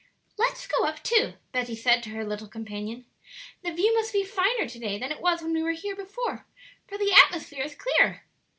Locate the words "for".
6.87-6.97